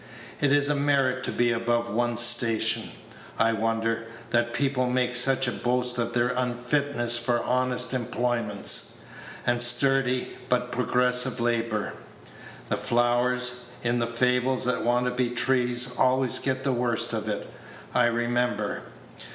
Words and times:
Is 0.41 0.67
it 0.67 0.71
a 0.73 0.75
merit 0.75 1.23
to 1.25 1.31
be 1.31 1.51
above 1.51 1.87
one's 1.93 2.21
station, 2.21 2.89
I 3.37 3.53
wonder, 3.53 4.07
that 4.31 4.51
people 4.51 4.89
make 4.89 5.15
such 5.15 5.47
a 5.47 5.51
boast 5.51 5.99
of 5.99 6.13
their 6.13 6.29
unfitness 6.29 7.19
for 7.19 7.43
honest 7.43 7.93
employments, 7.93 9.03
and 9.45 9.61
sturdy 9.61 10.35
but 10.49 10.71
progressive 10.71 11.39
labor? 11.39 11.93
The 12.69 12.77
flowers, 12.77 13.73
in 13.83 13.99
the 13.99 14.07
fables, 14.07 14.65
that 14.65 14.81
want 14.83 15.05
to 15.05 15.11
be 15.11 15.29
trees, 15.29 15.93
always 15.99 16.39
get 16.39 16.63
the 16.63 16.73
worst 16.73 17.13
of 17.13 17.27
it, 17.27 17.47
I 17.93 18.05
remember. 18.07 18.81